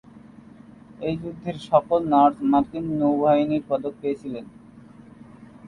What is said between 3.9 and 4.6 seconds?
পেয়েছিলেন।